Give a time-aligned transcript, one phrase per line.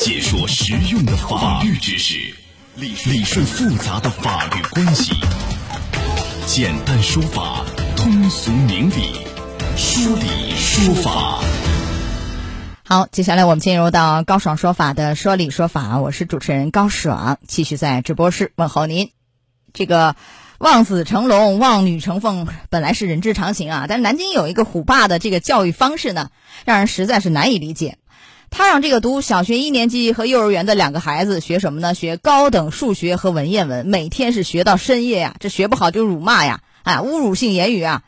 [0.00, 2.14] 解说实用的法律知识，
[2.74, 5.12] 理理顺复杂的法律关系，
[6.46, 9.20] 简单说法，通俗明理，
[9.76, 11.42] 说理说法。
[12.82, 19.10] 好，接下来我们进入到高爽说法的说理说法，我是主持人高爽，继续在直播室问候您。
[19.74, 20.16] 这个
[20.56, 26.30] 望子成龙、望女成凤本来是人之常情啊，但是南京有一个虎爸的这个教育方式呢，
[26.64, 27.98] 让人实在是难以理解。
[28.50, 31.94] 他让这个读小学一年级和幼儿园的两个孩子学什么呢？
[31.94, 38.02] 学高等数学和文言文，每天是学到深夜呀，这学不好就辱骂呀，啊，侮辱性言语啊，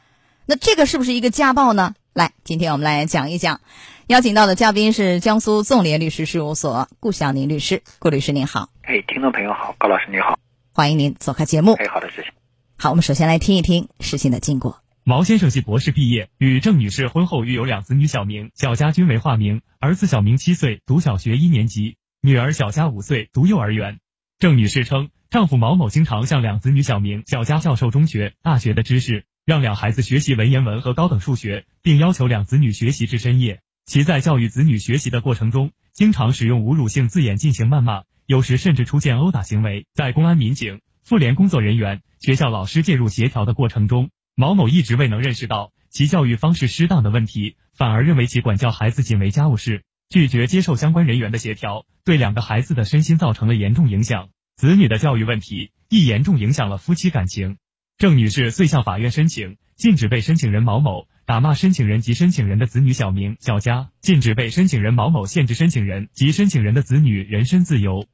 [0.45, 1.95] 那这个是不是一个家暴呢？
[2.13, 3.61] 来，今天我们来讲一讲。
[4.09, 8.69] 邀请到的嘉宾是江苏纵联律师事务所顾晓宁律师，顾律师您好。
[8.83, 10.39] 哎，听众朋友好，高老师你好，
[10.73, 11.75] 欢迎您走开节目。
[11.75, 12.29] 哎，好的，谢谢。
[12.77, 14.81] 好，我们首先来听一听事情的经过。
[15.05, 23.99] 毛先生系博士毕业，与郑女士婚后育有两子女，小明小佳均为化名，儿子小明七岁，读小学一年级，女儿小佳五岁，读幼儿园。
[24.39, 33.61] 郑女士称，丈夫毛某经常向两子女小明、小佳教授中学、大学的知识，让两孩子学习文言文和高等数学，并要求两子女学习至深夜。
[33.85, 39.85] 其在教育子女学习的过程中，经常使用侮辱性字眼进行谩骂，有时甚至出现殴打行为。
[39.95, 54.31] 在公安民警、妇联工作人员、学校老师介入协调的过程中，毛某一直未能认识到其教育方式失当的问题，反而认为其管教孩子仅为家务事，拒绝接受相关人员的协调，对两个孩子的身心造成了严重影响。
[54.57, 57.59] 子女的教育问题亦严重影响了夫妻感情。
[57.99, 61.09] 郑女士遂向法院申请禁止被申请人毛某。
[61.25, 68.07] 打骂申请人及申请人的子女小明、小佳，禁止被申请人毛某限制申请人及申请人的子女人身自由。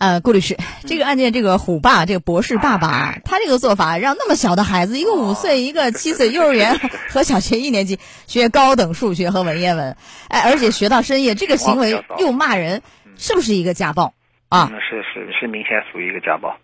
[0.00, 0.56] 呃，顾律师，
[0.86, 6.80] 这个案件，这个虎爸，这个博士爸爸，他这个做法让那么小的孩子，一个五岁，一个七岁，幼儿园
[7.12, 9.94] 和小学一年级学高等数学和文言文，
[10.28, 12.80] 哎，而且学到深夜，这个行为又骂人，
[13.18, 14.14] 是不是一个家暴
[14.48, 14.72] 啊？
[14.80, 16.56] 是是是，明显属于一个家暴。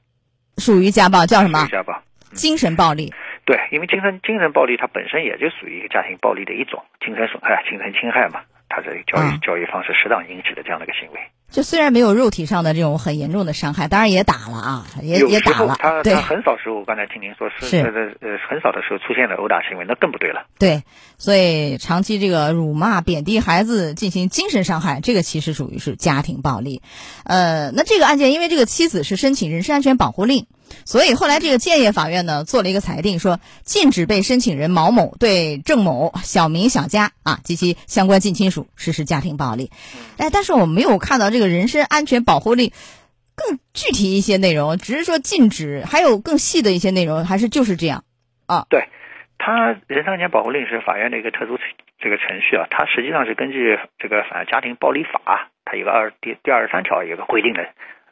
[0.56, 1.68] 属于家暴，叫什么？
[1.70, 2.02] 家暴。
[2.32, 3.12] 精神暴力。
[3.44, 11.20] 对，因为精神精神暴力它本身也就属于一个家庭暴力的一种，精神损害、精神侵害嘛，它这个教育教育方式适当引起的这样的一个行为。
[11.50, 15.76] 就虽然没有肉体上的这种很严重的伤害，当然也打了啊，也也打了。
[15.80, 17.84] 他他很少时候，我刚才听您说是呃
[18.20, 20.46] 呃很少的时候出现了殴打行为，那更不对了。
[20.58, 20.82] 对，
[21.18, 26.82] 所以长期这个辱骂、贬低孩子进行精神伤害，这个其实属于是家庭暴力。
[27.24, 30.46] 呃，那这个案件，因为这个妻子是申请人身安全保护令。
[30.84, 39.70] 所以后来这个建业法院呢做了一个裁定，说禁止被申请人毛某对郑某、小明、小佳啊及其相关近亲属实施家庭暴力。
[40.18, 42.72] 哎，但是我没有看到这个人身安全保护令
[43.34, 48.04] 更具体一些内容，只是说禁止，还有更细的一些内容，还是就是这样
[48.46, 48.66] 啊？
[48.70, 48.88] 对，
[49.38, 51.58] 他人身安全保护令是法院的一个特殊
[51.98, 57.60] 这个程序啊，它实际上是根据这个反家庭暴力法，它有个二第第二十三条有个规定的。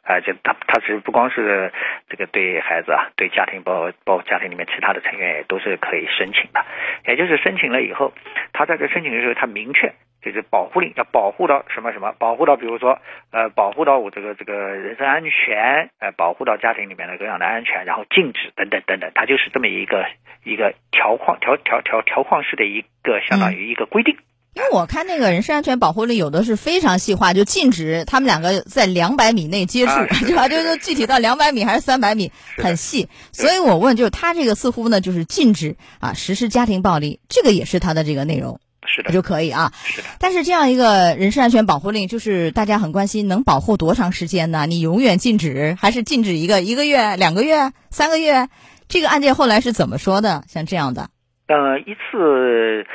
[0.05, 1.73] 啊，就他他其实不光是
[2.07, 6.63] 这个对孩子啊，对家庭包括包括家庭里面其他的成员也都是可以申请的，
[7.07, 8.13] 也就是申请了以后，
[8.53, 12.99] 他在这申请的时候，他明确就是保护令要保护到什么什么，保护到比如说
[13.31, 20.05] 呃，保护到我这个这个人身安全，呃，保护到家庭里面的各样的安全，然后禁止等等等等，他就是这么一个
[20.43, 24.17] 一个条框条条条条框式的一个相当于一个规定。
[24.55, 30.47] 因为我看那个人身安全保护令有的是非常细化，就禁止他们两个在两百米内接触， 是吧？
[30.47, 33.09] 就是具体到两百米还是三百米，很细。
[33.33, 39.73] 所以我问，就是他这个似乎呢，就是禁止啊实施家庭暴力，这个也是他的这个内容，是的，就可以啊。
[39.83, 40.07] 是的。
[40.19, 44.65] 但是这样一个人身安全保护令，就是大家很关心，能保护多长时间呢？
[44.67, 48.47] 你永远禁止，还是禁止一个一个月、两个月、三个月？
[48.87, 50.45] 这个案件后来是怎么说的？
[50.47, 51.09] 像这样的，
[51.49, 52.85] 呃，一次。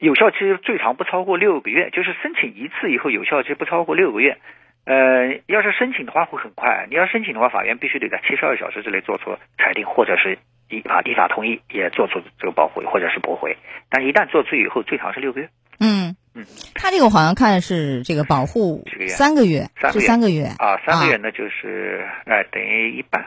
[0.00, 4.38] 有效期最长不超过六个月，就是申请一次以后有效期不超过六个月。
[4.86, 10.38] 呃，要是申请的话会很快，你要申请的话，法院必须得在七十二小时之内做出裁定，或者是
[10.70, 13.54] 依法依法同意也做出这个驳回或者是驳回。
[13.90, 15.50] 但一旦做出以后，最长是六个月。
[15.80, 16.44] 嗯嗯，
[16.74, 23.22] 他这个好像看是这个保护三个月，是三个月啊，三个月那就是哎等于一半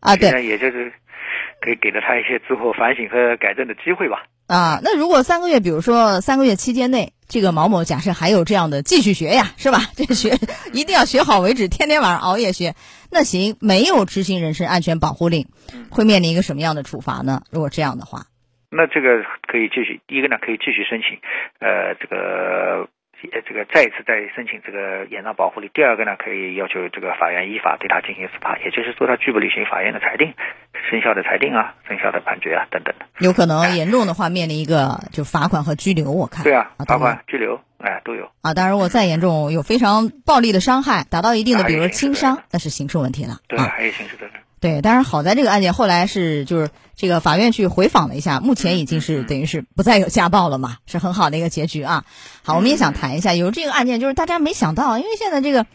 [0.00, 0.90] 啊，对，也就是
[1.60, 4.24] 可以给了他一些自我反省和改正的机会吧。
[4.46, 9.78] 啊，那如果三个月，比如说三个月期间内，这个毛某假设还有这样的继续学呀，是吧？
[9.96, 10.38] 这学
[10.72, 12.74] 一定要学好为止，天天晚上熬夜学。
[13.10, 15.46] 那行，没有执行人身安全保护令，
[15.88, 17.42] 会面临一个什么样的处罚呢？
[17.50, 18.26] 如果这样的话，
[18.70, 21.18] 那这个可以继续，第一个呢可以继续申请，
[21.60, 22.88] 呃，这个
[23.32, 25.70] 呃这个再一次再申请这个延长保护令。
[25.72, 30.34] 第二个呢，可以要求这个法院依法对他进行司法，也就是说他拒不履行法院的裁定、
[30.90, 33.06] 生效的裁定啊、生效的判决啊等等的。
[33.18, 36.44] 有可能严重的话面临一个就罚款和拘留，我看。
[36.44, 38.30] 对啊，啊，罚款、拘留，哎都有。
[38.42, 43.72] 啊，当然如果再严重，有非常暴力的伤害，达到一定的，比如轻伤，那是刑事问题了对，啊。
[43.74, 44.34] 还有刑事责任。
[44.64, 52.04] 对，但是好在这个案件后来是就是这个法院去回访了一下，目前已经是等于是不再有家暴了嘛，是很好的一个结局啊。
[52.42, 55.66] 好，我们也想谈一下，有这个案件就是大家没想到，因为现在这个。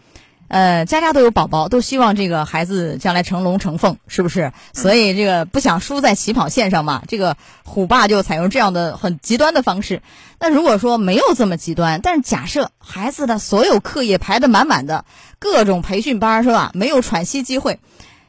[0.47, 4.51] 呃，家家都有宝宝，都希望这个孩子将来成龙成凤，是不是？
[4.73, 7.03] 所以这个不想输在起跑线上嘛。
[7.07, 10.01] 这个虎爸就采用这样的很极端的方式。
[10.39, 15.05] 那如果说没有这么极端，但是假设孩子的所有课业排得满满的，
[15.37, 16.71] 各种培训班是吧？
[16.73, 17.79] 没有喘息机会，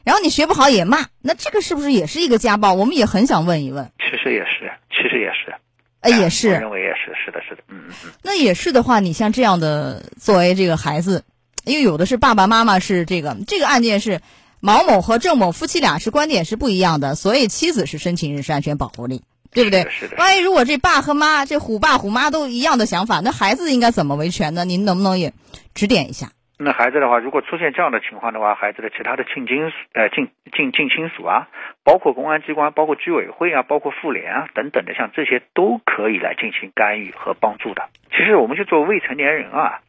[0.03, 2.73] 然后你学不好也骂，那这个是不是也是一个家暴？
[2.73, 3.91] 我们也很想问一问。
[3.97, 5.53] 其实也是，其实也是。
[6.01, 8.11] 呃，也是我，认为也是，是的，是的，嗯嗯嗯。
[8.23, 11.23] 那也是的话，你像这样的作为这个孩子，
[11.63, 14.19] 因为有的是爸爸妈妈是这个这个案件是
[14.59, 19.21] 毛某和郑某夫妻俩是观点是不一样的，所以妻子是申请人身安全保护令，
[19.51, 19.87] 对不对？
[19.91, 24.65] 是的万一如果这爸和妈这虎爸虎妈都一样的想法，那孩子应该怎么维权呢？
[24.65, 25.33] 您能不能也
[25.75, 26.31] 指点一下？
[26.63, 31.47] 那孩子的话，如果出现这样的情况的话，孩子的其他的近亲属呃近近近亲属啊，
[31.83, 37.89] 包括公安机关、包括居委会啊、包括妇联啊等等的，像这些都可以来进行干预和帮助的。
[38.11, 39.79] 其实我们就做未成年人啊，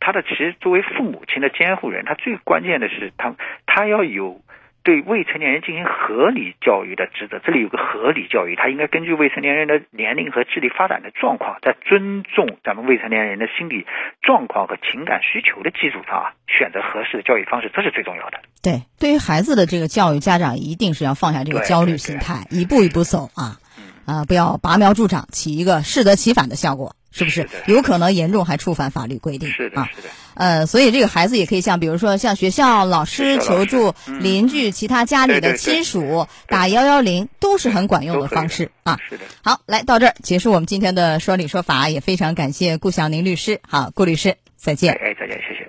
[0.00, 3.34] 他的其实作为父母亲的监护人，他最关键的是他
[3.64, 4.42] 他要有
[4.88, 7.38] 对未成年人进行合理教育的职责。
[7.44, 13.84] 这里有个合理教育，他应该根据未成年人的年龄和智力发展的状况，在尊重咱们未成年人的心理
[14.22, 18.38] 状况和情感需求的基础上啊，选择合适的教育方式，这是最重要的。
[18.62, 27.48] 对，对于孩子的这个教育，家长一定是要放下这个焦虑心态，一步一步走啊嗯，啊，不要拔苗助长，起一个适得其反的效果，是不是？
[27.66, 29.88] 有可能严重还触犯法律规定是的，啊。
[29.94, 30.08] 是的。
[30.34, 38.98] 呃，所以这个孩子也可以向，比如说向学校、老师求助，嗯邻居、其他家里的对对对亲属打幺幺零，都是很管用的方式啊。
[39.08, 43.60] 是的，好，来到这儿结束我们今天的说理说法，也非常感谢顾晓宁律师。
[43.68, 44.92] 好，顾律师，再哎见。
[44.94, 45.68] 哎，再见，谢谢。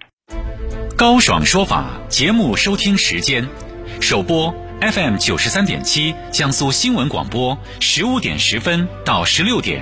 [0.96, 3.48] 高爽说法节目收听时间：
[4.02, 9.82] 首播 FM 九十三点七，江苏新闻广播十五点十分到十六点；